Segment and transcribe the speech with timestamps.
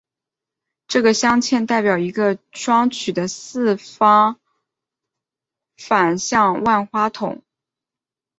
[0.87, 4.35] 这个镶嵌代表一个双曲的四次
[5.77, 7.43] 反射万花筒。